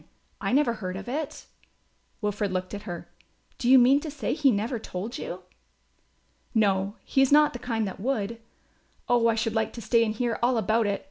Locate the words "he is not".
7.03-7.53